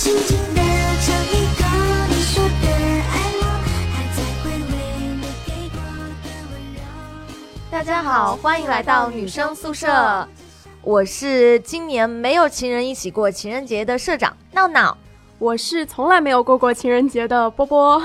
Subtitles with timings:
[0.00, 1.66] 轻轻一口
[2.08, 2.66] 你说的
[3.04, 3.44] 爱我，
[3.92, 4.72] 还在回味
[5.14, 5.76] 你给过
[6.22, 6.80] 的温柔。
[7.70, 10.26] 大家好，欢迎来到女生宿舍。
[10.80, 14.96] 我是今年没有情人一起过情人节的社长闹闹。
[15.38, 17.98] 我是从来没有过过情人节的波波。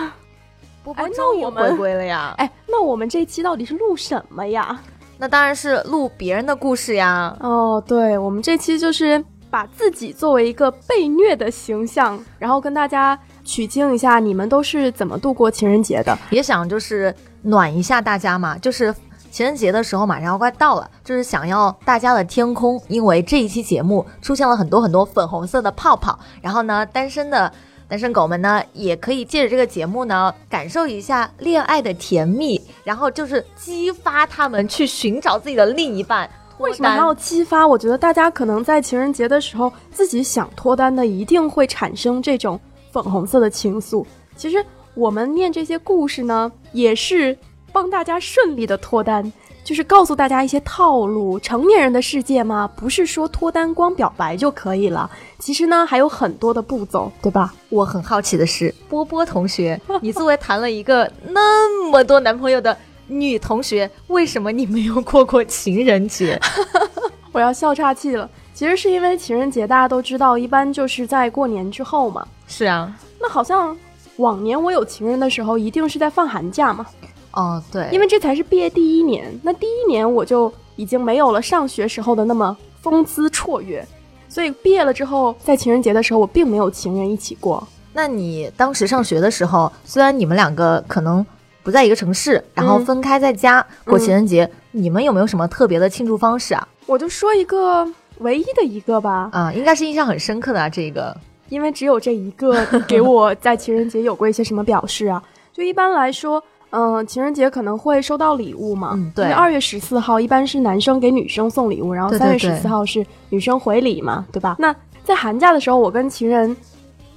[0.83, 2.35] 波波哎那终于我们回归了呀！
[2.37, 4.77] 哎，那我们这期到底是录什么呀？
[5.17, 7.33] 那当然是录别人的故事呀。
[7.39, 9.23] 哦，对，我们这期就是
[9.55, 16.17] 把自己作为一个被虐的形象，然后跟大家取经一下，你们都是怎么度过情人节的？
[16.29, 18.93] 也想就是暖一下大家嘛，就是
[19.31, 27.49] 情人节的时候马上要快到了，就是想要大家的天空，因为这一期节目出现了很多很多粉红色的泡泡，然后呢，单身的
[27.87, 36.29] 单身狗们呢也可以借着这个节目呢感受一下恋爱的甜蜜，然后就是激发他们去寻找自己的另一半。
[36.57, 37.67] 为什么要激发？
[37.67, 42.59] 我觉得大家可能在情人节的时候，自己想脱单的，一定会产生这种
[42.91, 44.05] 粉红色的情愫。
[44.35, 47.37] 其实我们念这些故事呢，也是
[47.71, 49.31] 帮大家顺利的脱单，
[49.63, 51.37] 就是告诉大家一些套路。
[51.39, 55.09] 成年人的世界嘛，不是说脱单光表白就可以了，
[55.39, 57.53] 其实呢还有很多的步骤，对吧？
[57.69, 66.39] 我很好奇的是，波波同学，你作为谈了一个那么多男朋友的女同学，为什么你没有过过情人节？
[67.31, 68.29] 我要笑岔气了。
[68.53, 72.25] 其实是因为情人节大家都知道，一般就是在过年之后嘛。
[72.47, 73.75] 是啊，那好像
[74.17, 76.85] 往年我有情人的时候，一定是在放寒假嘛。
[77.31, 83.85] 哦对，因为这才是毕业第一年，那第一年我就已经没有了上学时候的那么风姿绰约，
[84.29, 87.67] 所以毕业了之后，在情人节的时候，我并没有情人一起过。
[87.91, 91.25] 那你当时上学的时候，虽然你们两个可能
[91.65, 96.65] 不在一个城市，然后嗯分开在家过情人节，你们有没有什么特别的庆祝方式啊？
[96.85, 97.83] 我就说一个
[98.19, 101.17] 唯一的一个吧，啊，应该是印象很深刻的啊，这个。
[101.49, 105.21] 因为只有这一个 给我在情人节有过一些什么表示啊。
[105.51, 114.55] 就一般来说，嗯、情人节可能会收到礼物嘛，嗯对二月十四号一般是男生给女生送礼物，然后三月十四号是女生回礼嘛，对吧？
[114.59, 116.55] 那在寒假的时候，我跟情人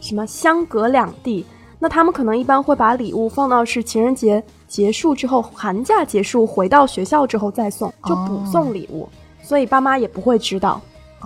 [0.01, 1.45] 什么相隔两地，
[1.79, 9.09] 那他们可能一般会把礼物放到是情人节结束之后，寒假结束回到学校之后再送，就补送礼物，
[9.43, 10.81] 所以爸妈也不会知道。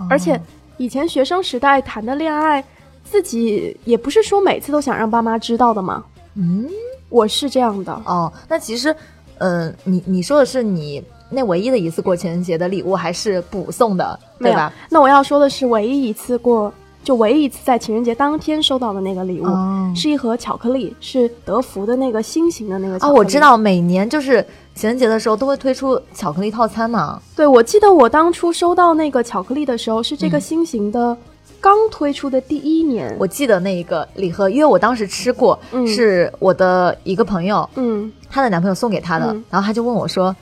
[0.09, 0.39] 而且
[0.77, 2.63] 以前学生时代谈的恋爱，
[3.03, 6.03] 自己也不是说每次都想让爸妈知道的嘛。
[6.35, 6.67] 嗯，
[7.09, 8.95] 我是这样的，哦，那其实，
[9.37, 14.73] 嗯、你你说的是你那唯一的一次过情人节的礼物，还是补送的，对吧？。
[14.89, 23.19] 那我要说的是，唯一一次过，就唯一一次在情人节当天收到的那个礼物，哦是一盒巧克力，是德芙的那个心形的那个巧啊，克力。
[23.19, 23.39] 我知。
[23.39, 24.43] 道，每年就是
[24.73, 27.21] 情人节的时候都会推出巧克力套餐嘛。
[27.35, 31.17] 对，我记得我当初收到那个巧克力的时候，是这个嗯心形的
[31.59, 33.13] 刚推出的第一年。
[33.19, 40.33] 我记得那一个礼盒，因为我当时吃过，嗯是我的一个朋友，嗯，她的男朋友送给她的，嗯然后她就问我说：“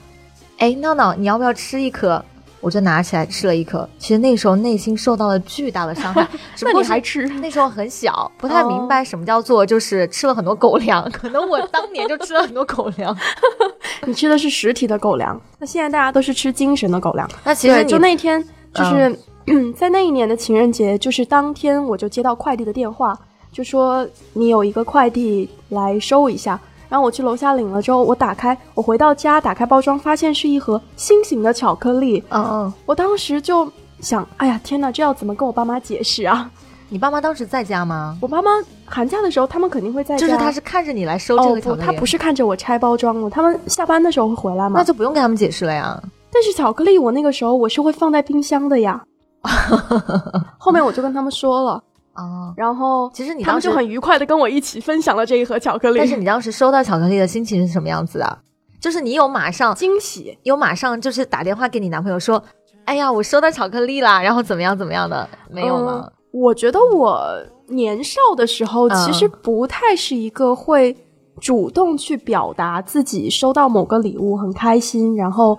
[0.58, 2.24] 哎，闹闹，你要不要吃一颗？”
[2.62, 7.26] 我就拿起来吃了一颗，其实那时候内心受到了巨大的伤害， 只不那你还吃？
[7.40, 13.14] 那时候很小，不太明白什么叫做就是吃了很多狗粮，可能我当年就吃了很多狗粮。
[14.06, 17.28] 你吃的是实体的狗粮，那现在大家都是吃精神的狗粮。
[17.44, 18.42] 那其实就那天，
[18.72, 19.18] 就是、
[19.76, 23.18] 在那一年的情人节，就是当天我就接到快递的电话，
[23.50, 26.60] 就说你有一个快递来收一下。
[26.92, 32.22] 然后我去楼下领了之后，我打开，我回到家打开包装，发现是一盒心形的巧克力。
[32.28, 33.66] 嗯嗯，我当时就
[34.02, 36.50] 想，哎呀，天哪，这要怎么跟我爸妈解释啊？
[36.90, 38.18] 你爸妈当时在家吗？
[38.20, 38.50] 我爸妈
[38.84, 40.26] 寒假的时候，他们肯定会在家。
[40.26, 44.78] 就是他是看着你来收这个巧克力，他不是看着我拆包装的，他们下班的时候会回来嘛。
[44.78, 45.98] 那就不用跟他们解释了呀。
[46.30, 49.02] 但是巧克力我那个时候我是会放在冰箱的呀。
[50.58, 51.82] 后面我就跟他们说了，
[52.14, 58.38] 哦，然后其实你当时他们就很愉快的跟我一起分享了这一盒巧克力，但是你当时收到巧克力的心情是什么样子的？
[58.80, 60.36] 就是你有马上惊喜。
[60.42, 62.42] 有马上就是打电话给你男朋友说，
[62.84, 66.04] 哎呀，我收到巧克力啦，然后怎么样怎么样的，没有吗？
[66.06, 67.22] 嗯我觉得我
[67.66, 70.96] 年少的时候嗯其实不太是一个会
[71.38, 75.58] 主动去表达自己收到某个礼物很开心，然后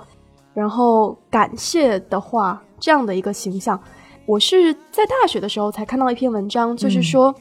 [0.52, 3.80] 然后感谢的话这样的一个形象。
[4.26, 7.36] 我是在大学的时候才看到一篇文章，就是嗯说，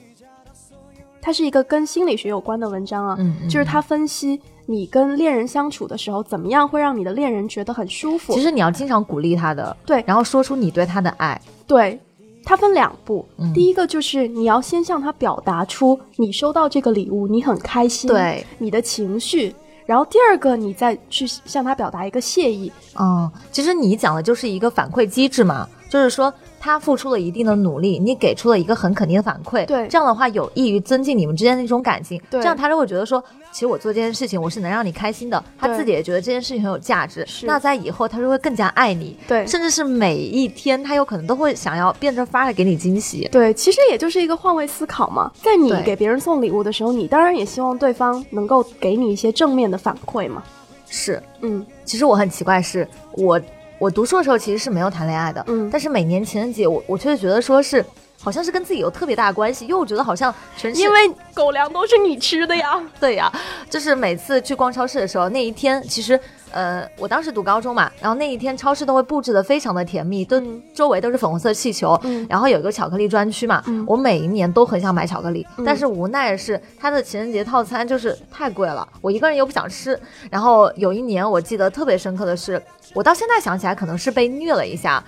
[1.20, 3.19] 它是一个跟心理学有关的文章啊，
[3.49, 8.32] 就是它分析你跟恋人相处的时候，怎么样会让你的恋人觉得很舒服。
[8.32, 12.00] 其实你要经常鼓励他的，对然后说出你对他的爱，对，
[12.44, 19.55] 它分两步，嗯第一个就是你要先向他表达出你收到这个礼物，你很开心，对，你的情绪。
[19.84, 22.73] 然后第二个，你再去向他表达一个谢意。
[22.99, 26.32] 嗯，其实你讲的就是一个反馈机制嘛，就是说
[26.62, 29.88] 他付出了一定的努力，你给出了一个很肯定的反馈，对。
[29.88, 32.41] 这样的话有益于增进你们之间的一种感情，对。
[32.41, 33.20] 这样他就会觉得说，
[33.50, 37.47] 其实我做这件事情我是能让你开心的，他自己也觉得这件事情很有价值，是。
[37.47, 39.44] 那在以后他就会更加爱你，对。
[39.44, 45.32] 甚至是每一天他有可能都会想要变着法儿的给你惊喜，对，其实也就是一个换位思考嘛。
[45.43, 50.41] 在你给别人送礼物的时候，你当然也希望对方能够给你一些正面的反馈嘛。
[50.88, 51.20] 是。
[51.41, 51.67] 嗯。
[51.85, 53.41] 其实我很奇怪是，我
[53.82, 55.69] 我读书的时候其实是没有谈恋爱的，嗯。
[55.69, 57.84] 但是每年情人节我我却觉得说是
[58.23, 60.99] 好像是跟自己有特别大的关系，因为我觉得好像全是因为
[61.35, 62.81] 狗粮都是你吃的呀。
[63.01, 63.31] 对呀、
[63.69, 66.19] 就是每次去逛超市的时候，那一天其实，
[66.53, 79.99] 呃，我当时读高中嘛，然后那一天超市都会布置的非常的甜蜜，都、嗯周围都是粉红色气球，嗯然后有一个巧克力专区嘛，嗯我每一年都很想买巧克力，嗯但是无奈的是它的情人节套餐就是太贵了，我一个人又不想吃。
[80.31, 82.63] 然后有一年我记得特别深刻的是，
[82.95, 85.03] 我到现在想起来可能是被虐了一下，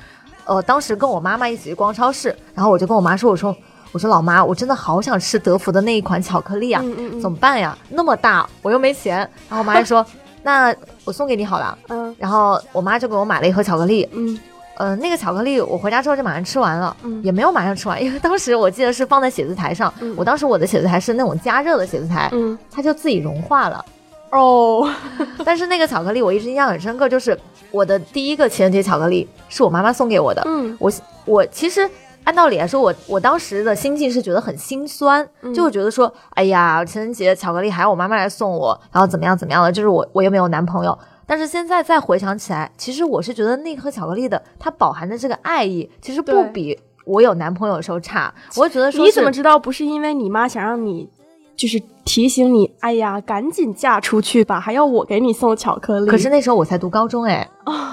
[0.47, 3.55] 呃，当时跟我妈妈一起去逛超市，然后我就跟我妈说，我说。
[3.93, 7.79] 我说老妈，我真的好想吃德芙的那一款巧克力啊，嗯嗯嗯怎么办呀？
[7.91, 9.19] 那么大，我又没钱。
[9.49, 10.05] 然后我妈就说，
[10.43, 10.75] 那
[11.05, 11.79] 我送给你好了。
[11.91, 14.37] 嗯然后我妈就给我买了一盒巧克力，嗯
[14.79, 23.85] 呃，那个巧克力我回家之后就马上吃完了，嗯也没有马上吃完，因为当时我记得是放在写字台上，嗯我当时我的写字台是那种加热的写字台，嗯它就自己融化了。
[24.31, 24.91] 哦，
[25.45, 27.39] 但是那个巧克力我一直印象很深刻，就是
[27.71, 30.77] 我的第一个情人节巧克力是我妈妈送给我的，嗯。
[30.81, 30.93] 我
[31.25, 31.89] 我其实
[32.25, 35.55] 按道理来说，我我当时的心境是觉得很心酸，嗯。
[35.55, 40.99] 就会觉得说，哎呀，情人节巧克力还要我妈妈来送我，然后怎么样怎么样的，就是我我又没有男朋友。
[41.27, 48.33] 但是现在再回想起来，其实我是觉得那颗巧克力的它饱含的这个爱意，其实不比我有男朋友的时候差。
[48.57, 51.09] 我觉得说你怎么知道不是因为你妈想让你，
[51.57, 56.11] 就是提醒你，哎呀，赶紧嫁出去吧，还要我给你送巧克力？
[56.11, 57.49] 可是那时候我才读高中哎，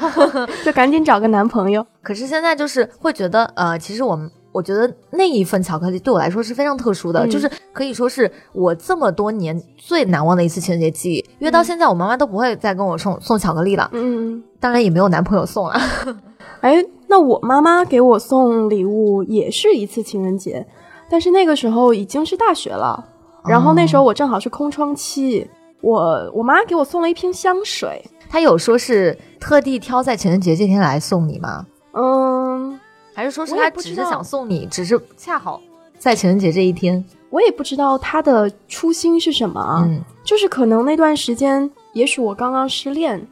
[0.65, 1.85] 就赶紧找个男朋友。
[2.01, 11.17] 可是现在就是会觉得，呃，其实我们我觉得那一份巧克力对我来说是非常特殊的，嗯就是可以说是我这么多年最难忘的一次情人节记忆。
[11.39, 15.79] 因为到现在我妈妈都不会再跟我送送巧克力了，嗯，嗯当然也没有男朋友送了。
[16.61, 20.65] 哎，那我妈妈给我送礼物也是一次情人节，
[21.09, 23.03] 但是那个时候已经是大学了，
[23.45, 25.47] 然后那时候我正好是空窗期，
[25.81, 31.65] 我我妈给我送了一瓶香水，她有说是特地挑在情人节这天来送你吗？
[31.93, 32.79] 嗯，
[33.13, 35.59] 还是说是她只是想送你，只是恰好
[35.97, 37.03] 在情人节这一天？
[37.29, 43.25] 我也不知道她的初心是什么啊，嗯，就是可能那段时间，也许我刚刚失恋，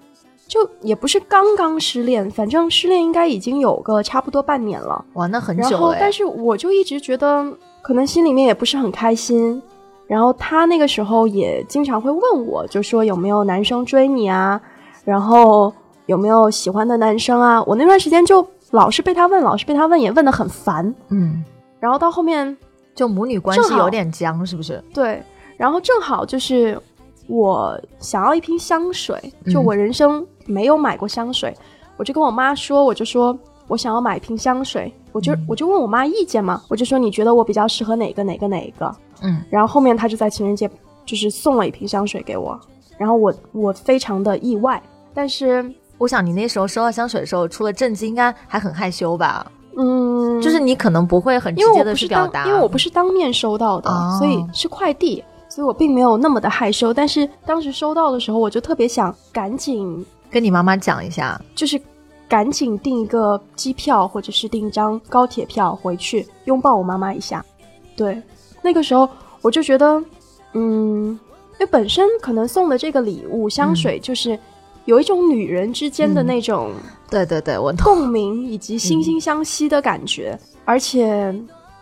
[0.48, 5.06] 就也不是刚刚失恋，反正失恋应该已经有个差不多半年了。
[5.14, 5.94] 哇，那很久然后。
[6.00, 7.46] 但是我就一直觉得，
[7.82, 9.62] 可能心里面也不是很开心。
[10.10, 14.60] 然后他那个时候也经常会问我，就说有没有男生追你啊，
[15.06, 15.72] 然后
[16.08, 17.62] 有没有喜欢的男生啊。
[17.66, 20.92] 我那段时间就老是被他问，老是被他问，也问得很烦。
[21.10, 21.44] 嗯，
[21.80, 22.58] 然后到后面，
[22.96, 24.84] 就母女关系有点僵，是不是？
[24.92, 25.22] 对，
[25.58, 26.76] 然后正好就是
[27.28, 29.16] 我想要一瓶香水，
[29.46, 31.56] 就嗯我人生没有买过香水，
[31.98, 33.38] 我就跟我妈说，我就说
[33.70, 40.70] 我想要买一瓶香水，我就、我就问我妈意见嘛，我就说你觉得我比较适合哪个哪个哪一个，嗯，然后后面她就在情人节
[41.06, 42.60] 就是送了一瓶香水给我，
[42.98, 44.82] 然后我我非常的意外，
[45.14, 45.64] 但是
[45.98, 49.50] 我想你那时候收到香水的时候，除了震惊，应该还很害羞吧？
[49.78, 56.94] 嗯，就是你可能不会很直接的去表达，当因为我不是当面收到的，哦所以是快递，所以我并没有那么的害羞。
[56.94, 61.40] 但是当时收到的时候，我就特别想赶紧，跟你妈妈讲一下。
[61.56, 61.80] 就是
[62.30, 67.44] 赶紧订一个机票，或者是订一张高铁票回去拥抱我妈妈一下。
[67.98, 68.22] 对，
[68.62, 69.10] 那个时候
[69.42, 70.02] 我就觉得，
[70.54, 71.20] 嗯，
[71.54, 74.38] 因为本身可能送的这个礼物香水，就是
[74.86, 76.72] 有一种女人之间的嗯那种。
[77.10, 77.84] 对对对，我懂。
[77.84, 81.36] 共鸣以及惺惺相惜的感觉，而且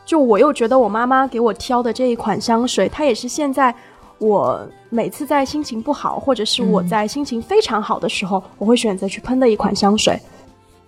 [0.05, 3.75] 就我又觉得我妈妈给我挑的这一款香水，它也是现在
[4.19, 10.17] 我每次在心情不好，或者是我嗯在心情非常好的时候，我会选择去喷的一款香水。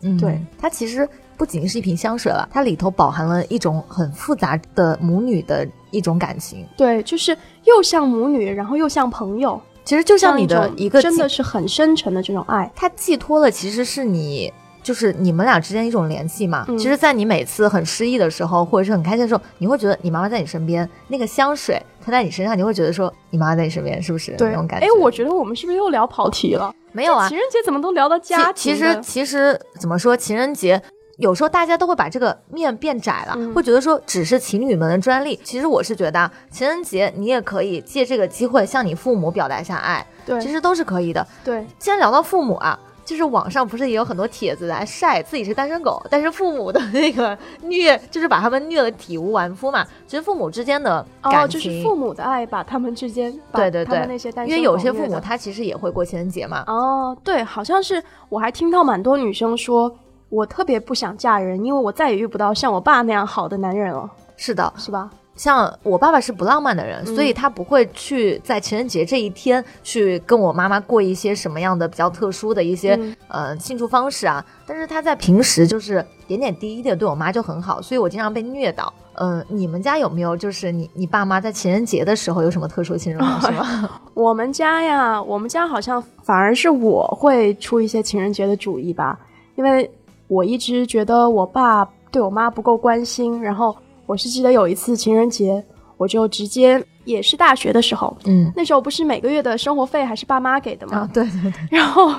[0.01, 6.65] 嗯，对，它其实不仅是一瓶香水了，它里头饱含了一种很复杂的母女的一种感情。
[6.77, 12.71] 对，就是又像母女，然后又像朋友，其实就像你的一个寄真的是很深沉的这种爱。
[12.75, 14.51] 它寄托了其实是你。
[14.81, 16.63] 就是你们俩之间一种联系嘛。
[16.69, 24.85] 嗯其实，在你每次很失意的时候，或者是很开心的时候，你会觉得你妈妈在你身边，那个香水它在你身上，你会觉得说你妈妈在你身边，是不是对那种，感觉？
[24.87, 26.73] 哎，我觉得我们是不是又聊跑题了？
[26.91, 30.81] 没有啊情，人节怎么都聊到家其其实其实怎么说，情人节
[31.17, 35.39] 有时候大家都会把这个面变窄了，嗯会觉得说只是情侣们的专利。
[35.43, 41.25] 其实我是觉得啊，情人节你也可以借这个机会向你父母表达一下爱，对其实都是可以的。
[41.43, 42.79] 对，既然聊到父母啊。
[43.09, 49.83] 就是网上不是也有很多帖子来晒自己是单身狗，但是父母的那个虐，就是把他们虐得体无完肤嘛。
[50.05, 56.63] 其实父母之间的感哦，就是父母的爱把他们之间，把对对对那些单身因为有些父母他其实也会过情人节嘛。
[56.67, 59.91] 哦，对，好像是我还听到蛮多女生说，
[60.29, 65.09] 我特别不想嫁人，因为我再也遇不到像我爸那样好的男人了，是的，是吧？
[65.39, 74.45] 像我爸爸是不浪漫的人，嗯所以他不会去在情人节这一天去跟我妈妈过一些什么样的比较特殊的一些、嗯呃庆祝方式啊。
[74.67, 78.93] 但是他在平时就是点点滴滴的对我妈就很好，所以我经常被虐到。
[79.21, 83.89] 嗯、你们家有没有就是你你爸妈在情人节的时候有什么特殊的庆祝方式吗？
[84.13, 89.17] 我们家呀，我们家好像反而是我会出一些情人节的主意吧，
[89.55, 89.89] 因为
[90.27, 93.75] 我一直觉得我爸对我妈不够关心，然后
[94.09, 95.63] 我是记得有一次情人节，
[95.95, 100.97] 我就直接也是大学的时候，嗯那时候不是每个月的生活费还是爸妈给的吗？
[101.01, 102.11] 啊，对对对，然后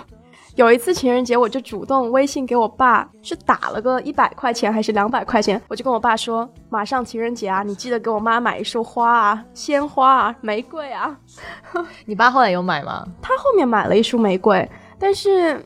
[0.55, 11.19] 有一次情人节，我就主动微信给我爸，是打了个一百块钱还是两百块钱，我就跟我爸说，马上情人节啊，你记得给我妈买一束花啊，鲜花啊，玫瑰啊。
[12.07, 13.05] 你爸后来有买吗？
[13.21, 14.65] 他后面买了一束玫瑰，
[14.97, 15.61] 但是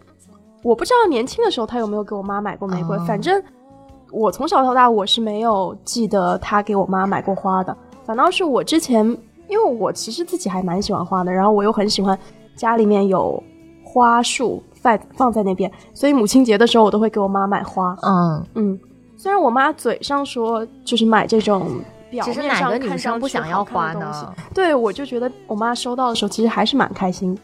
[0.63, 3.43] 我不知道年轻的时候他有没有给我妈买过玫瑰，哦反正
[4.15, 9.05] 我从小到大我是没有记得他给我妈买过花的，反倒是我之前，
[9.49, 12.17] 因为我其实自己还蛮喜欢花的，然后我又很喜欢
[12.55, 13.43] 家里面有
[13.83, 17.97] 花束放放在那边，所以母亲节的时候我都会给我妈买花。
[18.03, 18.81] 嗯，嗯，
[19.17, 21.81] 虽然我妈嘴上说就是买这种
[22.11, 24.33] 表其实面上哪个女生不想要花呢？
[24.55, 27.37] 对，我就觉得我妈收到的时候其实还是蛮开心。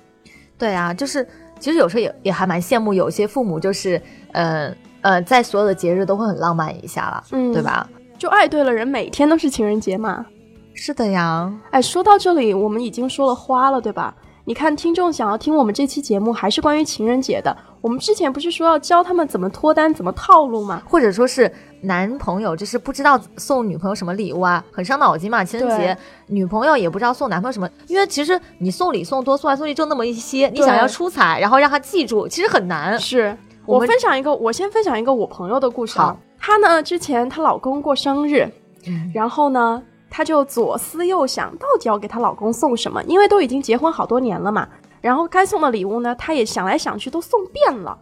[0.56, 1.26] 对啊，就是
[1.58, 4.00] 其实有时候也也还蛮羡慕有些父母，就是
[4.32, 7.88] 呃呃，在所有的节日都会很浪漫一下了，嗯对吧？
[8.18, 10.26] 就爱对了人，每天都是情人节嘛。
[10.74, 14.14] 是的呀，哎，说到这里，我们已经说了花了，对吧？
[14.44, 17.56] 你看，听众想要听我们这期节目，还是关于情人节的。
[17.80, 20.82] 我们之前不是说要教他们怎么脱单、怎么套路吗？
[20.86, 21.50] 或者说是
[21.82, 25.44] 男朋友就是不知道送女朋友什么礼物啊，很伤脑筋嘛。
[25.44, 32.98] 情人节女朋友也不知道送男朋友什么，因为其实你送礼送多，送来送去就那么一些，你想要出彩，然后让他记住，其实很难。
[32.98, 33.36] 是
[33.70, 35.98] 我我分享一个，我先分享一个我朋友的故事。
[36.38, 38.50] 她呢，之前她老公过生日，
[38.86, 43.02] 嗯然后呢，她就左思右想，到底要给她老公送什么？
[43.04, 44.68] 因为都已经结婚好多年了嘛。
[45.00, 47.96] 然后该送的礼物呢，她也想来想去都送遍了。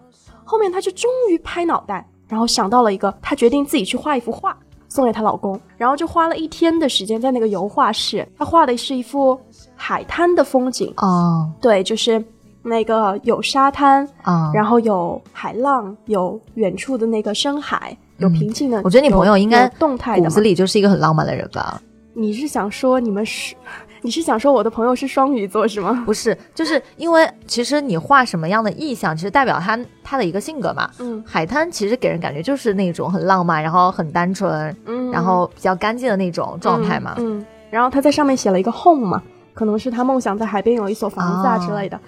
[0.44, 4.56] 后面她就终于拍脑袋，然后想到了一个，她决定自己去画一幅画
[4.88, 9.38] 送给她老公，然后就花了一天的时间在那个油画室，她画的是一幅
[9.76, 12.24] 海滩的风景，哦对，就是
[12.68, 18.80] 那个有沙滩，啊，然后有海浪，有远处的那个深海，有平静的。
[18.80, 21.80] 嗯我觉得你朋友应该动态的嘛骨子里就是一个很浪漫的人吧？
[22.14, 23.54] 你是想说你们是？
[24.00, 26.04] 你是想说我的朋友是双鱼座是吗？
[26.06, 30.88] 不是，就是因为其实你画什么样的意象，其实代表他他的一个性格嘛。
[31.00, 37.14] 嗯海滩其实给人感觉就是那种很浪漫，然后很单纯，嗯然后比较干净的那种状态嘛。
[37.18, 37.40] 嗯。
[37.40, 39.22] 嗯然后他在上面写了一个 home 嘛，
[39.52, 42.00] 可能是他梦想在海边有一所房子啊哦之类的。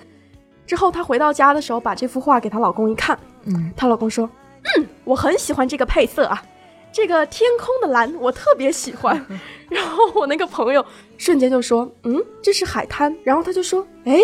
[0.70, 4.30] 之后她回到家的时候，把这幅画给她老公一看，嗯，她老公说
[4.78, 6.40] ：“嗯，我很喜欢这个配色啊，
[6.92, 9.20] 这个天空的蓝我特别喜欢。
[9.68, 10.86] ”然后我那个朋友
[11.18, 14.20] 瞬间就说：“嗯，这是海滩。”然后他就说：“哎，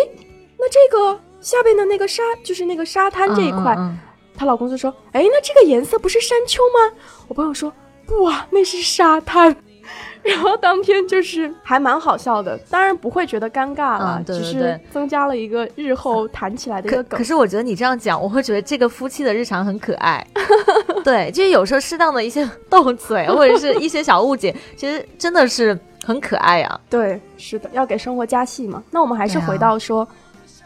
[0.57, 3.75] 那这个下边的那个沙，就是那个沙滩这一块。
[3.77, 3.99] 嗯嗯
[4.39, 7.73] 她老公就说：“哎，那这个颜色不是山丘吗？”我朋友说
[8.07, 9.57] ：“不啊，那是沙滩。”
[10.23, 17.25] 然后当天就是还蛮好笑的，当然不会觉得尴尬了，嗯对对只是增加了一个日后谈起来的一可个梗可。
[17.25, 20.27] 是我觉得你这样讲，我会觉得这个夫妻的日常很可爱。
[21.05, 28.83] 对，就是有时候适当的一些斗嘴或者是一些小误解， 其实真的是很可爱啊呀、对，是的，要给生活加戏嘛。
[28.91, 30.07] 那我们还是回到说，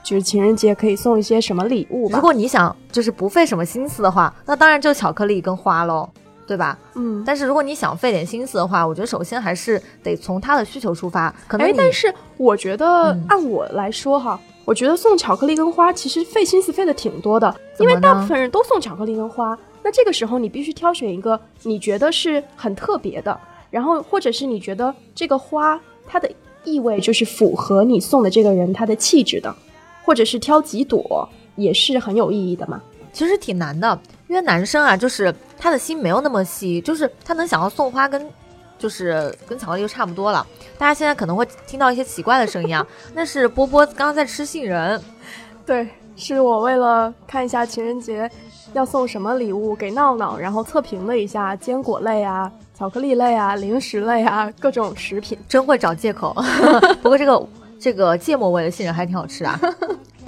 [0.03, 2.17] 就是情人节可以送一些什么礼物吧？
[2.17, 6.09] 如果你想就是不费什么心思的话，那当然就巧克力跟花喽，
[6.51, 6.77] 对吧？
[6.97, 11.33] 嗯，但是如果你想费点心思的话，我觉得首先还是得从他的需求出发。
[11.47, 19.57] 可能哎，但是我觉得嗯按我来说哈，我觉得送巧克力跟花其实费心思费的挺多的，因为大部分人都送巧克力跟花。
[19.85, 23.39] 那这个时候你必须挑选一个你觉得是很特别的，
[23.71, 26.29] 然后或者是你觉得这个花它的
[26.65, 29.55] 意味就是符合你送的这个人他的气质的，
[30.03, 32.83] 或者是挑几朵也是很有意义的嘛。
[33.13, 33.97] 其实挺难的，
[34.31, 38.31] 因为男生啊，就是他的心没有那么细，就是他能想到送花跟。
[38.79, 40.47] 就是跟巧克力就差不多了。
[40.79, 44.99] 大家现在可能会听到一些奇怪的声音啊，那是波波刚刚在吃杏仁。
[45.67, 48.31] 对，是我为了看一下情人节
[48.73, 55.39] 要送什么礼物给闹闹，然后测评了一下坚果类啊、巧克力类啊、零食类啊各种食品。
[55.47, 56.35] 真会找借口。
[57.03, 59.61] 不过这个这个芥末味的杏仁还挺好吃啊。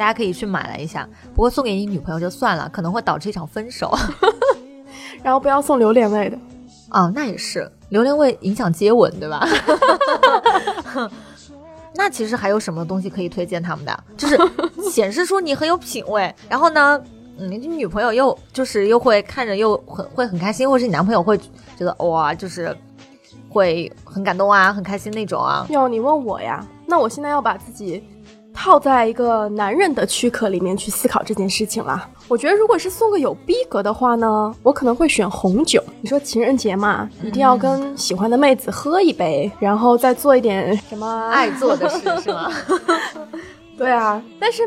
[0.02, 1.08] 大大家可以去买来一下。
[1.32, 3.96] 不过送给你女朋友就算了，可能会导致一场分手。
[5.22, 6.36] 然后不要送榴莲味的。
[6.90, 9.46] 哦，那也是，榴莲味影响接吻，对吧？
[11.94, 14.04] 那其实还有什么东西可以推荐他们的？
[14.16, 14.36] 就是
[14.90, 17.00] 显示出你很有品味，然后呢，
[17.38, 22.76] 嗯，你女朋友又就是又会看着又很会很开心，或者是你男朋友会觉得哇，就是
[23.48, 25.64] 会很感动啊，很开心那种啊。
[25.70, 26.66] 哟，你问我呀？
[26.88, 28.02] 那我现在要把自己
[28.54, 32.08] 套在一个男人的躯壳里面去思考这件事情了。
[32.28, 35.82] 我觉得，如果是送个有逼格的话呢，我可能会选红酒。
[36.00, 42.50] 你说情人节嘛，一定要跟喜欢的妹子喝一杯，然后再做一点什么爱做的事 是吗？
[43.76, 44.62] 对啊，但是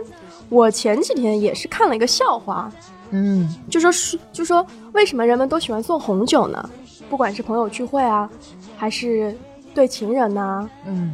[0.50, 2.72] 我前几天也是看了一个笑话，
[3.12, 6.70] 嗯，就说是就说为什么人们都喜欢送红酒呢？
[7.10, 8.30] 不管是朋友聚会啊，
[8.76, 9.38] 还是
[9.74, 11.14] 对情人呐、嗯，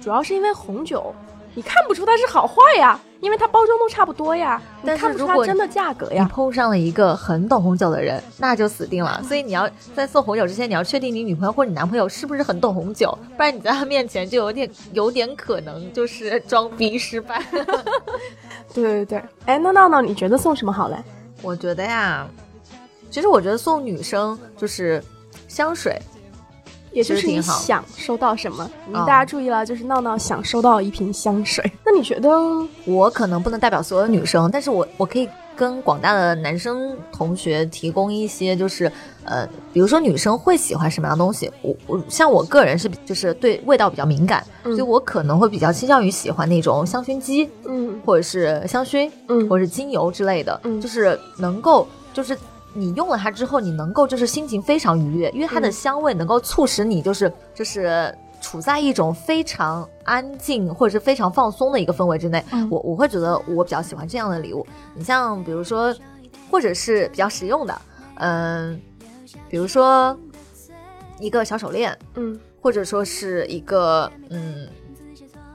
[0.00, 1.14] 主要是因为红酒，
[1.54, 6.28] 你看不出它是好坏呀，因为它包装都差不多呀，你但是看不出如果它真的价格你呀。
[6.30, 9.22] 碰上了一个很懂红酒的人，那就死定了。
[9.22, 17.40] 所以你要在送红酒之前，你要确定你女朋友或者你男朋友是不是很懂红酒，不然你在他面前就有点有点可能就是装逼失败。
[18.74, 20.96] 对对对，哎，那闹闹，你觉得送什么好嘞？
[21.40, 22.26] 我觉得呀，
[23.10, 25.00] 其实我觉得送女生就是
[25.46, 25.96] 香水，
[26.94, 28.70] 也就是你想收到什么？
[28.92, 31.70] 大家注意了，就是闹闹想收到一瓶香水。
[31.84, 32.30] 那你觉得？
[32.86, 38.90] 我可能不能代表所有女生，但是我我可以跟广大的男生同学提供一些，就是
[39.24, 41.50] 呃，比如说女生会喜欢什么样的东西。
[41.62, 52.38] 我我像我个人是比就是对味道比较敏感，嗯所以我可能会比较倾向于喜欢那种香薰机，嗯或者是香薰，嗯或者是精油之类的，嗯就是能够就是。
[52.76, 62.44] 你用了它之后，你能够就是心情非常愉悦，因为它的嗯香味能够促使你就是就是处在一种非常安静或者是非常放松的一个氛围之内。
[62.52, 64.66] 嗯我我会觉得我比较喜欢这样的礼物。
[64.92, 65.94] 你像比如说，
[66.50, 67.80] 或者是比较实用的，
[68.16, 68.80] 嗯、
[69.48, 70.18] 比如说
[71.20, 74.66] 一个小手链，嗯或者说是一个嗯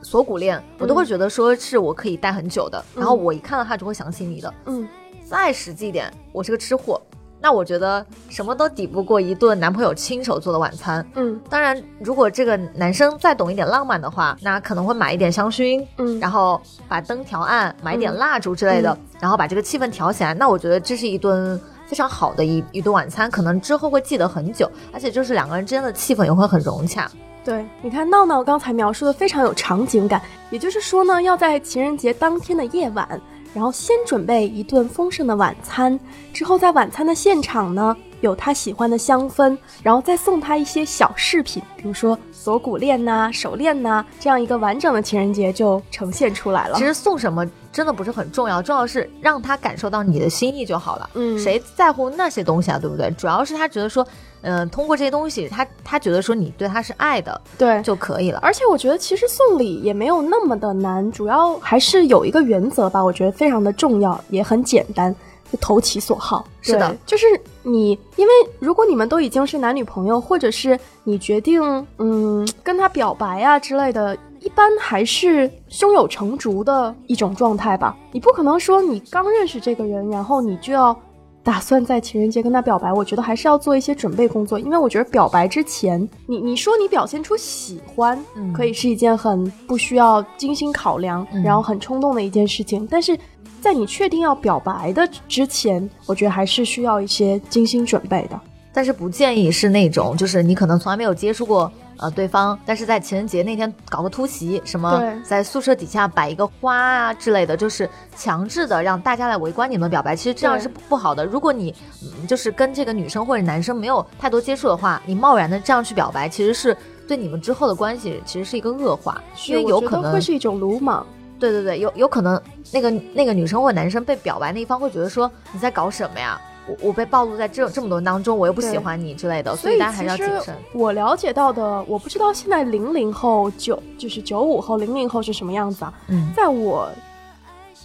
[0.01, 2.81] 锁骨链，我都会觉得说是我可以戴很久的。
[2.95, 4.53] 然后我一看到它就会想起你的。
[4.67, 4.87] 嗯
[5.27, 6.99] 再实际一点，我是个吃货，
[7.41, 11.05] 那我觉得什么都抵不过一顿男朋友亲手做的晚餐。
[11.15, 20.33] 嗯当然，如果这个男生再懂一点浪漫的话，那可能会买一点香薰，嗯，然后把灯调暗，买一点嗯蜡烛之类的，然后把这个气氛调起来。
[20.33, 27.09] 那我觉得这是一顿非常好的一一顿晚餐，可能之后会记得很久，而且就是两个人之间的气氛也会很融洽。
[27.45, 30.21] 对，你看闹闹刚才描述的非常有场景感，
[30.51, 33.19] 也就是说呢，要在情人节当天的夜晚，
[33.53, 35.99] 然后先准备一顿丰盛的晚餐，
[36.33, 46.77] 之后在晚餐的现场呢，有他喜欢的香氛，然后再送他一些小饰品，比如说锁骨链呐、手链呐、这样一个完整的情人节就呈现出来了。
[46.77, 51.09] 其实送什么真的不是很重要，重要是让他感受到你的心意就好了。
[51.15, 53.09] 嗯谁在乎那些东西啊，对不对？
[53.11, 54.05] 主要是他觉得说，
[54.41, 58.39] 嗯、通过这些东西，他他觉得说你对他是爱的对，就可以了。
[58.41, 65.13] 而且我觉得其实送礼也没有那么的难，主要还是有一个原则吧，我觉得非常的重要，也很简单，
[65.51, 66.45] 就投其所好。
[66.61, 67.25] 是的，就是
[67.63, 71.61] 你，因为如果你们都已经是男女朋友，或者是你决定
[71.97, 74.17] 嗯跟他表白啊之类的。
[74.41, 80.97] 一般还是胸有成竹的一种状态吧，你不可能说你刚认识这个人，然后你就要
[81.43, 93.17] 打算在情人节跟他表白，我觉得还是要做一些准备工作，因为我觉得表白之前，你你说你表现出喜欢，嗯可以是一件很不需要精心考量，嗯然后很冲动的一件事情，但是
[93.61, 98.39] 在你确定要表白的之前，我觉得还是需要一些精心准备的。
[98.71, 101.69] 但是不建议是那种，就是你可能从来没有接触过
[101.99, 111.25] 呃对方，但是在情人节那天搞个突袭，什么在宿舍底下摆一个花啊之类的，就是强制的让大家来围观你们表白，其实这样是不不好的。
[111.25, 116.75] 如果你、嗯就是跟这个女生或者男生没有太多接触的话，你贸然的这样去表白，其实是
[117.07, 121.05] 对你们之后的关系其实是一个恶化，因为有可能会是一种鲁莽。
[121.39, 122.39] 对对对，有有可能
[122.71, 126.39] 那个那个女生或者男生被表白那一方会觉得说你在搞什么呀？
[126.69, 130.55] 我我被暴露在这这么多人当中，我又不喜欢你之类的，所所以大家还是要谨慎。
[130.73, 135.93] 我了解到的，我不知道现在零零后九就是九五后、零零后是什么样子啊？
[136.07, 136.89] 嗯在我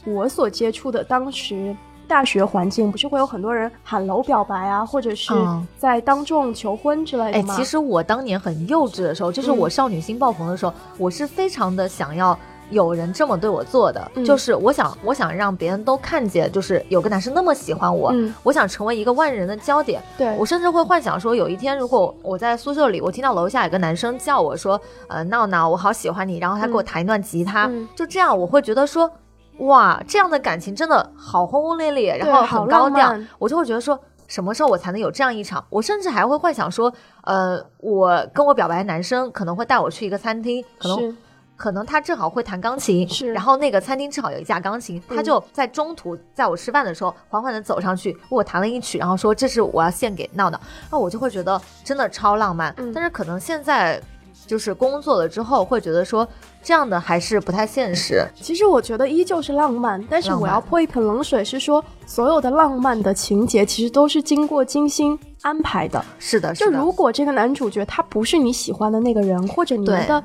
[0.05, 1.75] 我所接触的当时
[2.07, 7.55] 大学环境，不是会有很多人喊楼表白啊，或者是嗯在当众求婚之类的哎，吗？
[7.57, 12.39] 其实我当年很幼稚的时候，就是嗯我少女心爆棚的时候，我是非常的想要
[12.71, 20.03] 有人这么对我做的，嗯就是我想我想让别人都看见，就是有个男生那么喜欢我，嗯我想成为一个万人的焦点。
[20.17, 29.11] 对我甚至会幻想说，有一天如果我在宿舍里，我听到楼下有个男生叫我说，呃，闹闹，我好喜欢你，然后他给我嗯弹一段吉他，嗯就这样，我会觉得说。
[29.59, 33.97] 哇，这样的感情真的好轰轰烈烈，然后很高调，我就会觉得说。
[34.27, 35.63] 什么时候我才能有这样一场？
[35.69, 36.91] 我甚至还会幻想说，
[37.25, 41.15] 呃，我跟我表白的男生可能会带我去一个餐厅，可能是
[41.57, 52.75] 可能他正好会弹钢琴，是然后那个餐厅正好有一架钢琴，他嗯就在中途在我吃饭的时候缓缓的走上去，为我弹了一曲，然后说这是我要献给闹闹，那我就会觉得真的超浪漫。
[52.79, 54.01] 嗯但是可能现在
[54.47, 56.27] 就是工作了之后，会觉得说
[56.63, 58.27] 这样的还是不太现实。
[58.35, 66.05] 其实我觉得依旧是浪漫，但是我要泼一盆冷水，是说所有的浪漫的情节其实都是经过精心安排的。
[66.19, 70.23] 是的，就是的，如果这个男主角他不是你喜欢的那个人，或者你们对的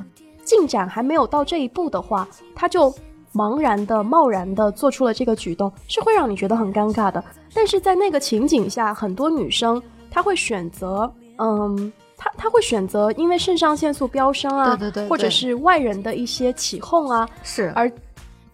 [0.50, 2.92] 进展还没有到这一步的话，他就
[3.34, 7.24] 茫然的、贸然的做出了这个举动，是会让你觉得很尴尬的。
[7.54, 11.94] 但是在那个情景下，很多女生她会选择，嗯。
[12.22, 17.90] 她她会选择，因为肾上腺素飙升啊，对对对对或者是外人的一些起哄啊，是而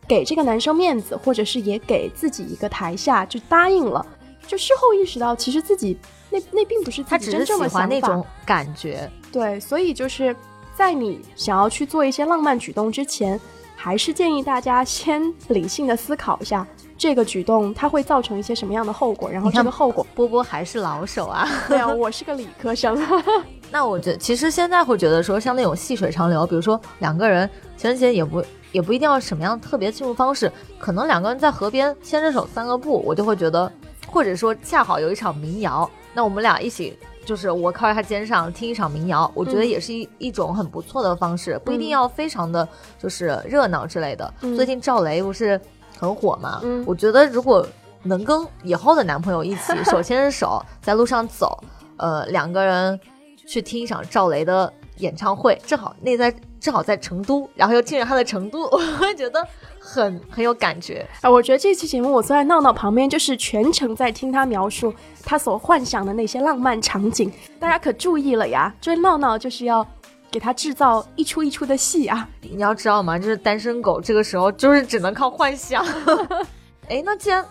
[0.08, 4.06] 给这个男生面子，或者是也给自己一个台下，就答应了。
[4.46, 5.98] 就事后意识到，其实自己
[6.30, 7.80] 那那并不是自他只是喜己真正的想法。
[7.80, 9.10] 欢那种感觉。
[9.32, 10.36] 对，所以就是
[10.76, 13.40] 在你想要去做一些浪漫举动之前，
[13.78, 20.06] 还是建议大家先理性的思考一下这个举动它会造成一些什么样的后果，然后这个后果。
[20.14, 21.48] 波波还是老手啊。
[21.70, 23.02] 对啊，我是个理科生。
[23.72, 33.72] 那我觉得，其实现在会觉得说，像那种细水长流，比如说两个人情人节也不也不一定要什么样特别庆祝方式，可能两个人在河边牵着手散个步，我就会觉得，
[34.08, 36.98] 或者说恰好有一场民谣，那我们俩一起。
[37.26, 42.68] 就是我靠在他肩上听一场民谣，我觉得嗯也是一、一种很不错的方式，不一定嗯要非常的
[43.02, 44.32] 就是热闹之类的。
[44.42, 45.60] 嗯最近赵雷不是
[45.98, 46.62] 很火嘛？
[46.64, 47.66] 嗯我觉得如果
[48.04, 51.58] 能跟以后的男朋友一起 手牵着手在路上走，
[51.98, 53.00] 呃，两个人
[53.48, 59.46] 去听一场赵雷的演唱会，正好那在正好在成都，然后又听着他的成都， 我会觉得
[59.86, 61.08] 很很有感觉。
[61.22, 64.92] 啊，我觉得这期节目我坐在闹闹旁边，就是全程在听他描述
[65.24, 67.32] 他所幻想的那些浪漫场景。
[67.60, 69.86] 大家可注意了呀，追闹闹就是要
[70.32, 72.28] 给他制造一出一出的戏啊。
[72.42, 73.20] 你要知道吗？
[73.20, 75.86] 就是单身狗这个时候就是只能靠幻想。
[76.90, 77.46] 哎，那既然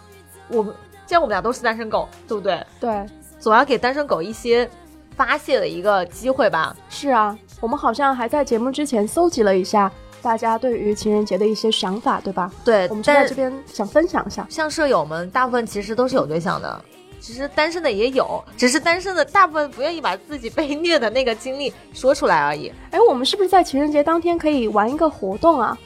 [0.49, 0.75] 我们
[1.07, 2.67] 既然我们俩都是单身狗，对不对？
[2.81, 3.07] 对，
[3.39, 4.69] 总要给单身狗一些
[5.17, 6.77] 发泄的一个机会吧。
[6.89, 9.91] 是啊，我们好像还在节目之前搜集了一下
[10.25, 12.51] 大家对于情人节的一些想法，对吧？
[12.65, 14.47] 对，我们就在这边想分享一下。
[14.49, 16.83] 像舍友们，大部分其实都是有对象的，
[17.21, 22.73] 其实单身的也有，只是单身的大部分不愿意把自己被虐的那个经历说出来而已。
[22.91, 25.77] 哎，我们是不是在情人节当天可以玩一个活动啊？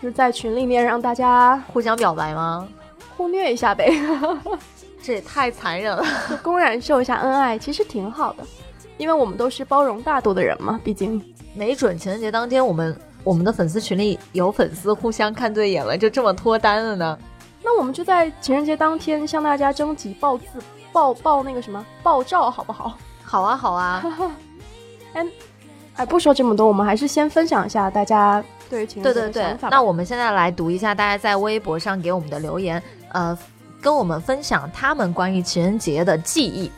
[0.00, 2.66] 就是在群里面让大家互相表白吗？
[3.14, 3.92] 互虐一下呗，
[5.02, 6.02] 这也太残忍了。
[6.30, 8.42] 就公然秀一下恩爱，其实挺好的，
[8.96, 11.22] 因为我们都是包容大度的人嘛，毕竟。
[11.54, 17.18] 没准情人节当天，我们我们的粉丝群里有粉丝互相看对眼了，就这么脱单了呢。
[17.62, 20.44] 那我们就在情人节当天向大家征集爆字、
[20.92, 22.98] 爆爆那个什么爆照，好不好？
[23.24, 24.04] 好啊，好啊，
[25.94, 29.68] 哎，不说这么多，我们还是先分享一下大家对于情人节的想法。
[29.70, 29.76] 吧。
[29.76, 32.82] 那我们现在来读一下大家在微博上给我们的留言，
[33.12, 33.36] 呃，
[33.80, 36.70] 跟我们分享他们关于情人节的记忆。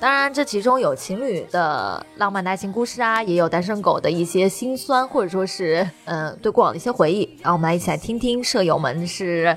[0.00, 7.28] 当然，这其中有情侣的浪漫的爱情故事啊，也有单身狗的一些心酸，或者说是嗯、对过往的一些回忆。
[7.42, 9.54] 然后我们来一起来听听舍友们是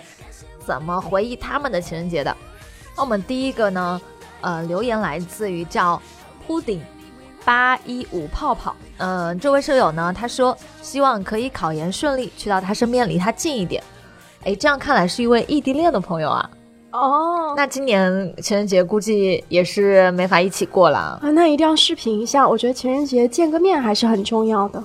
[0.65, 2.35] 怎么回忆他们的情人节的。
[2.93, 4.01] 那我们第一个呢，
[4.41, 6.01] 呃，留言来自于叫
[6.45, 6.83] 铺顶
[7.45, 8.75] 八一五泡泡。
[8.97, 13.81] 嗯、这位舍友呢，他说希望可以考研顺利，去到他身边，离他近一点。
[14.43, 16.49] 哎，这样看来是一位异地恋的朋友啊。
[16.93, 21.19] 哦，那今年情人节估计也是没法一起过了。
[21.21, 22.47] 啊，那一定要视频一下。
[22.47, 24.81] 我觉得情人节见个面还是很重要的。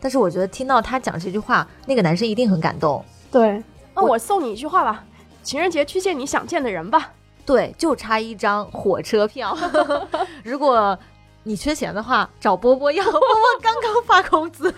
[0.00, 3.04] 但是我觉得听到他讲这句话，那个男生一定很感动。
[3.30, 3.62] 对，
[3.94, 5.04] 那我我送你一句话吧：
[5.42, 7.12] 情人节去见你想见的人吧。
[7.44, 9.54] 对，就差一张火车票。
[10.42, 10.98] 如果
[11.42, 13.04] 你缺钱的话，找波波要。
[13.04, 13.20] 波波
[13.60, 14.74] 刚刚发工资。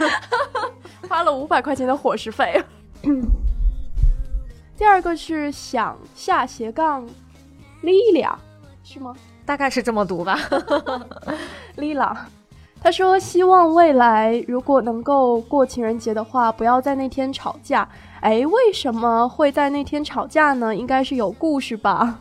[1.09, 2.61] 花了五百块钱的伙食费。
[4.77, 7.07] 第二个是想下斜杠
[7.83, 8.33] Lilia，
[8.83, 9.15] 是吗
[9.47, 10.39] 大概是这么读吧。
[11.77, 12.17] Lila，
[12.81, 17.89] 他说希望未来如果能够过情人节的话，不要在那天吵架。
[18.21, 20.75] 哎，为什么会在那天吵架呢？
[20.75, 22.19] 应该是有故事吧？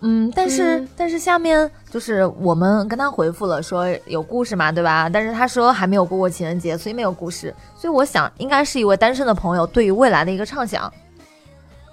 [0.00, 5.08] 嗯，但是、嗯但是下面就是我们跟他回复了说有故事嘛，对吧？
[5.08, 7.54] 但是他说还没有过过情人节，所以没有故事。
[7.74, 10.92] 所以我想应该是一位单身的朋友对于未来的一个畅想。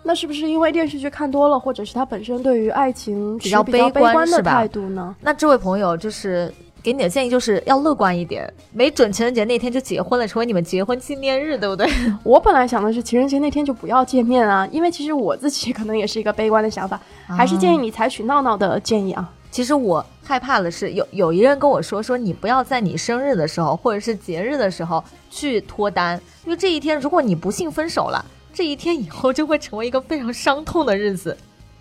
[0.03, 5.15] 那是不是因为电视剧看多了，或者是他本身对于爱情比较悲观的态度呢？
[5.21, 11.87] 那这位朋友就是给你的建议就是要乐观一点，没准情人节那天就结婚了，成为你们结婚纪念日，对不对？
[12.23, 19.31] 我本来想的是情人节那天就不要见面啊，因为其实我自己 可能也是一个悲观的想法，还是建议你采取闹闹的建议啊。
[19.49, 31.35] 其实我害怕的是，有有一人跟我说，说你不要在你生日的时候或者是节日的时候去脱单，因为这一天如果你不幸分手了，这一天以后就会成为一个非常伤痛的日子，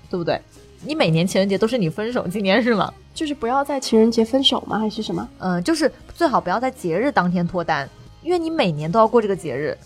[0.08, 0.40] 对不对？
[0.84, 2.92] 你每年情人节都是你分手纪念日吗？
[3.14, 4.78] 就是不要在情人节分手吗？
[4.78, 5.28] 还是什么？
[5.38, 7.88] 嗯、就是最好不要在节日当天脱单，
[8.22, 9.76] 因为你每年都要过这个节日。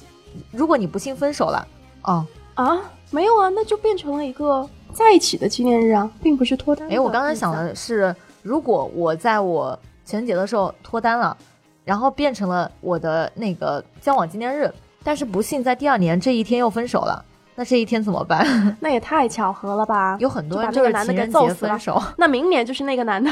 [0.52, 1.66] 如果你不幸分手了，
[2.04, 6.88] 哦，啊，没有啊，那就变成了一个在一起的纪念日啊，并不是脱单。
[6.88, 11.36] 哎，我刚才想，的是，如果我在我情人节的时候脱单了，
[11.84, 14.72] 然后变成了我的那个交往纪念日，
[15.06, 18.44] 但是不幸在第二年这一天又分手了，那这一天怎么办？
[18.80, 20.16] 那也太巧合了吧？
[20.20, 23.30] 有很多人就是情人节分手， 那明年就是那个男的。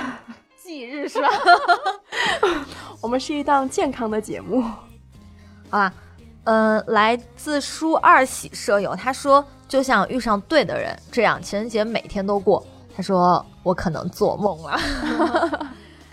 [0.63, 1.29] 忌日是吧？
[3.01, 4.63] 我们是一档健康的节目。
[4.63, 4.79] 好
[5.73, 5.93] 吧，
[6.45, 12.65] 嗯、来自舒二喜舍友，他说就像遇上对的人，这样情人节每天都过。
[12.97, 14.79] 他说我可能做梦了，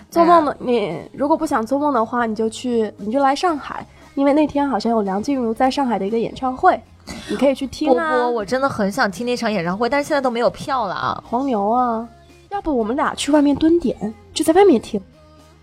[0.09, 6.79] 做梦的你如果不想做梦的话，你就去，你就来上海，因为那天好像有梁静茹在上海的一个演唱会，
[7.29, 8.17] 你可以去听波啊。
[8.17, 11.23] 波，我真的很想听那场演唱会，但是现在都没有票了啊。
[11.27, 12.07] 黄牛啊，
[12.49, 15.01] 要不我们俩去外面蹲点，就在外面听。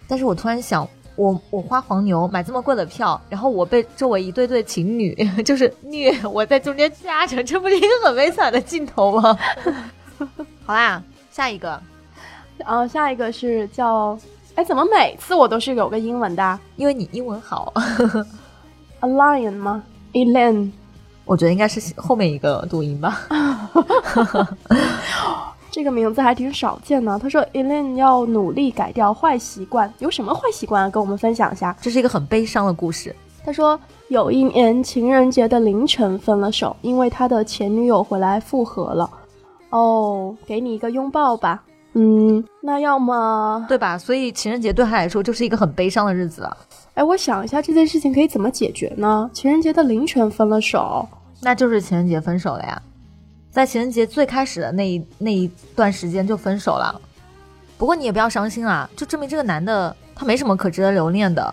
[0.06, 9.38] 但是我突然想，我我花黄牛买这么贵的票，然后我被周围一对对情侣 就是虐，我在中间夹着，这不是一个很悲惨的镜头吗？
[10.64, 11.80] 好啦，下一个，
[12.56, 14.18] 然后下一个是叫，
[14.58, 17.72] 哎，怎么每次我都是有个英文的啊因为你英文好？
[18.98, 20.72] A lion 吗？Elaine，
[21.24, 23.20] 我觉得应该是后面一个读音吧。
[25.70, 27.16] 这个名字还挺少见的。
[27.20, 30.90] 他说 Elaine 要努力改掉坏习惯，有什么坏习惯啊？
[30.90, 31.76] 跟我们分享一下。
[31.80, 33.14] 这是一个很悲伤的故事。
[33.44, 39.08] 他说有一年情人节的凌晨分了手，因为他的前女友回来复合了。
[39.70, 41.62] 哦，给你一个拥抱吧。
[41.94, 43.98] 嗯，那要么，对吧？
[43.98, 46.56] 所以情人节对他来说就是一个很悲伤的日子了。
[46.94, 49.28] 哎，我想一下这件事情可以怎么解决呢？
[49.32, 51.08] 情人节的凌晨分了手，
[51.40, 52.80] 那就是情人节分手了呀，
[53.50, 57.00] 在情人节最开始的那一那一段时间就分手了。
[57.76, 61.52] 不过你也不要伤心啊，就证明这个男的他没什么可值得留恋的，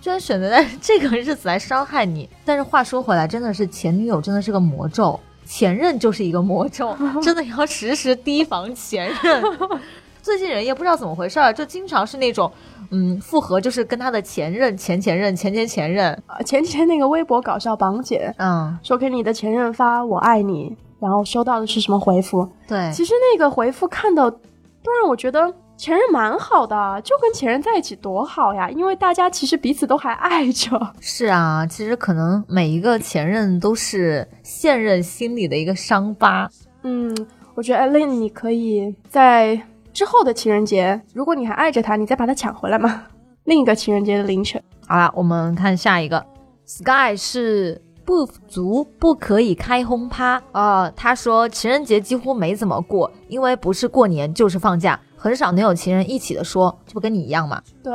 [0.00, 2.28] 居然选择在这个日子来伤害你。
[2.44, 9.42] 但是话说回来，真的是前女友真的是个魔咒，前任就是一个魔咒， 真的要时时提防前任。
[10.20, 12.52] 最近人也不知道怎么回事儿，就经常是那种，
[12.90, 22.46] 嗯，复合就是跟他的前任、前前任、前前前任，前前几天那个微博搞笑榜姐嗯，说给你的前任发“我爱你”，然后收到的是什么回复？
[22.66, 30.76] 对，其实那个回复看到，都让我觉得前任蛮好的，就跟前任在一起多好呀，因为大家其实彼此都还爱着。
[31.00, 36.50] 是啊，其实可能每一个前任都是现任心里的一个伤疤。
[36.82, 37.16] 嗯，
[37.54, 39.58] 我觉得 Elaine 你可以在
[39.92, 43.04] 之后的情人节，如果你还爱着他，你再把他抢回来嘛。
[43.44, 46.26] 另一个情人节的凌晨，好啦，我们看下一个
[46.66, 57.60] ，Sky 是不足不可以开轰趴啊、他说情人节几乎没怎么过，因为不是过年就是放假，很少能有情人一起的说，这不跟你一样吗？
[57.82, 57.92] 对，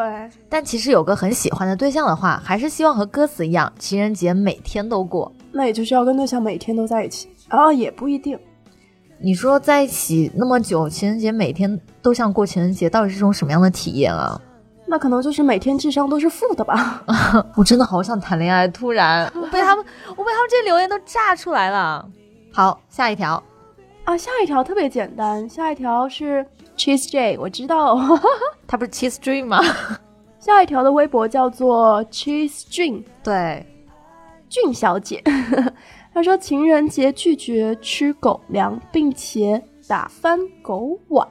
[0.50, 5.32] 但其实有个很喜欢的对象的话，还是希望和歌词一样，情人节每天都过。
[5.52, 8.38] 那也就是要跟对象每天都在一起啊，也不一定。
[9.20, 14.40] 你说在一起那么久，情人节每天都像过情人节，到底是种什么样的体验啊？
[14.86, 17.02] 那可能就是每天智商都是负的吧。
[17.56, 22.06] 我真的好想谈恋爱，突然 我被他们，我被他们这些留言都炸出来了。
[22.52, 23.42] 好，下一条，
[24.06, 27.98] 啊，下一条特别简单，下一条是 Cheese J，我知道。
[28.68, 29.62] 他不是 Cheese Dream 吗？
[30.40, 33.66] 下一条的微博叫做 Cheese Dream，对，
[34.50, 35.24] 俊小姐，
[36.14, 41.26] 她说情人节拒绝吃狗粮，并且打翻狗碗。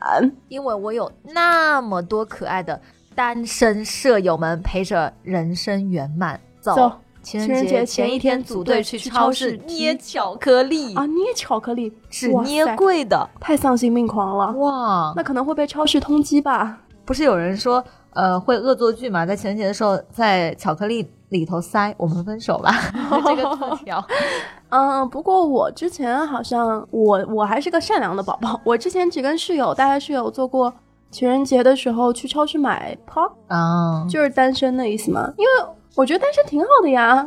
[0.48, 2.80] 因为我有那么多可爱的
[3.14, 6.40] 单身舍友们陪着人生圆满。
[6.58, 13.28] 走，走情情人节节前一天组队去超市捏巧克力，啊，捏巧克力只捏贵的。
[13.40, 14.52] 太丧心病狂了。
[14.58, 16.78] 哇，那可能会被超市通缉吧？
[17.04, 19.24] 不是有人说，呃，会恶作剧嘛？
[19.24, 22.72] 在情人节的时候，在巧克力里头塞“我们分手吧
[23.24, 24.04] ”这个字条。
[24.70, 30.72] 嗯，不过我之前好像我我还是个善良的宝宝，我之前只跟室友，大家室友做过
[31.10, 35.32] 情人节的时候去超市买 pop，啊，就是单身的意思嘛。
[35.36, 35.50] 因为
[35.94, 37.26] 我觉得单身挺好的呀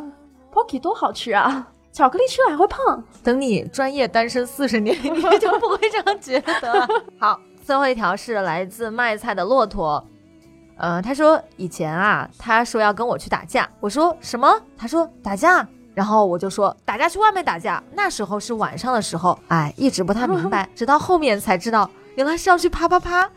[0.52, 3.02] ，pocky 多好吃啊，巧克力吃了还会胖。
[3.22, 6.88] 等你专业单身四十年， 你就不会这样觉得了。
[7.18, 10.04] 好，最后一条是来自卖菜的骆驼。
[10.78, 14.60] 呃，他说以前啊，他说要跟我去打架，我说什么？
[14.76, 17.82] 他说打架，然后我就说打架去外面打架。
[17.94, 23.30] 那时候是晚上的时候，哎，一直不太明白， 直到后面才知道，原来是要去啪啪啪。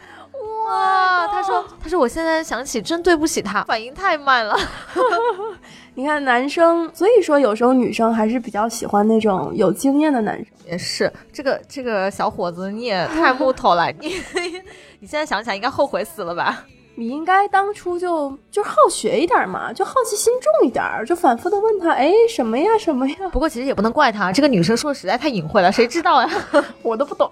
[0.69, 4.55] 哇，他说他说我现在想起真对不起他，反应太慢了。
[5.95, 10.45] 你看男生，所以说有时候女生还是比较喜欢那种有经验的男生。
[10.65, 14.10] 也是，这个这个小伙子你也太木头了，你
[15.01, 16.63] 你现在想起来应该后悔死了吧？
[16.99, 23.15] 你应该当初就就好学一点嘛，就好奇心重一点儿，就反复的问他，哎，什么呀，什么呀？
[23.31, 26.29] 不过其实也不能怪他，这个女生说的实在太隐晦了，谁知道呀？
[26.83, 27.29] 我都不懂。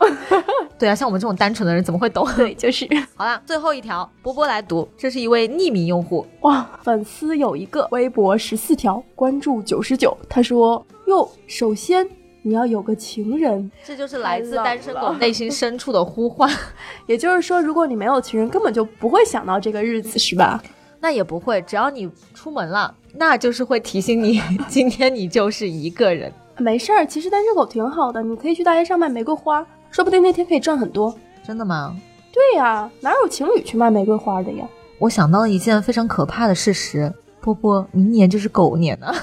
[0.79, 2.25] 对啊，像我们这种单纯的人怎么会懂？
[2.37, 10.17] 对，就是好啦，最后一条，波波来读，这是一位匿名用户，哇，粉丝有一个，微博十四条，关注九十九。
[10.29, 12.09] 他说，哟，首先
[12.47, 16.49] 你要有个情人，这就是来自单身狗内心深处的呼唤。
[17.05, 20.63] 也就是说，如果你没有情人，根本就不会想到这个日子， 是吧？
[21.01, 26.31] 那也不会，只要你出门了，那就是会提醒你， 今天你就是一个人。
[26.57, 31.13] 没事儿，其实单身狗挺好的，你可以去大街上卖玫瑰花，说不定那天可以赚很多。
[31.45, 31.97] 真的吗？
[32.31, 34.65] 对呀，哪有情侣去卖玫瑰花的呀？
[34.99, 39.13] 我想到了一件非常可怕的事实，波波，明年就是狗年了，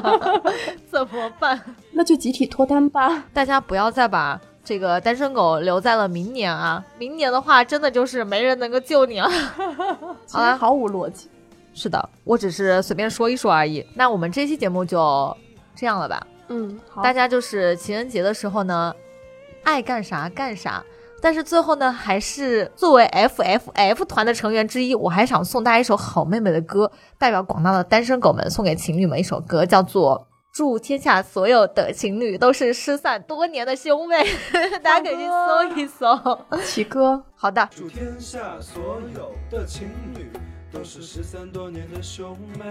[0.90, 1.60] 怎么办？
[1.92, 3.24] 那就集体脱单吧。
[3.32, 6.84] 大家不要再把这个单身狗留在了明年啊！
[6.98, 9.28] 明年的话，真的就是没人能够救你了。
[10.28, 11.28] 好了，毫无逻辑。
[11.72, 13.86] 是的，我只是随便说一说而已。
[13.94, 15.34] 那我们这期节目就
[15.74, 16.26] 这样了吧？
[16.48, 18.94] 嗯，好，大家就是情人节的时候呢，
[19.62, 20.82] 爱干啥干啥。
[21.26, 30.20] 但是最后呢，还是作为 FFF 团的成员之一，我还想送大家一首好妹妹的歌，代表广大的单身狗们送给情侣们一首歌，叫做
[30.52, 34.18] 《祝天下所有的情侣都是失散多年的兄妹》，
[34.80, 36.38] 大家可以去搜一搜。
[36.62, 40.30] 齐哥，好的，祝天下所有的情侣
[40.72, 42.64] 都是失散多年的兄妹。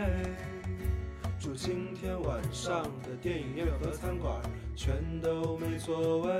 [1.37, 4.33] 祝今天晚上的电影院和餐馆
[4.77, 6.31] 全都没座位。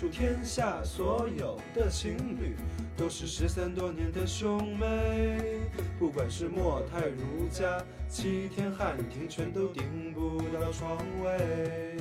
[0.00, 2.56] 祝天下所有的情侣
[2.96, 5.60] 都是失散多年的兄妹。
[5.98, 11.98] 不管是莫泰如家、七天汉庭，全都订不到床位。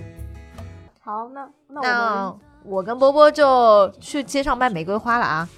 [1.01, 5.49] 好，那那我们我跟波波就去街上卖玫瑰花了啊！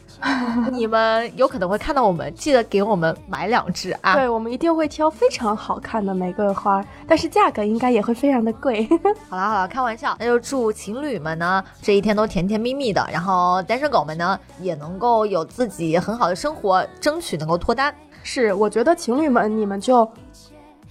[0.72, 4.14] 你们有可能会看到我们，记得给我们买两支啊！
[4.16, 8.88] 对，我们一定会挑非常好看的玫瑰花，但是价格应该也会非常的贵。
[9.28, 17.94] 好了好了，开玩笑，那就祝情侣们呢这一天都甜甜蜜蜜的，然后单身狗们呢也能够有自己很好的生活，争取能够脱单。
[18.24, 20.10] 是，我觉得情侣们你们就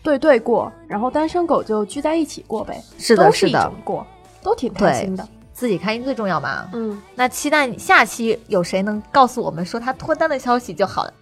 [0.02, 2.82] 对对过，然后单身狗就聚在一起过呗。
[2.98, 4.04] 是的是的过，
[4.42, 5.26] 都挺开心的。
[5.60, 6.66] 自己开心最重要嘛。
[6.72, 11.12] 嗯，那期待下期有谁能告诉我们说他脱单的消息就好了。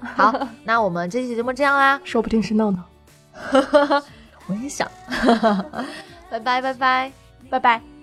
[0.00, 0.32] 好，
[0.64, 2.82] 那我们这期节目这样啦，说不定是闹闹。
[4.48, 4.90] 我也想，
[6.30, 7.12] 拜 拜拜拜。
[7.50, 7.95] 拜拜。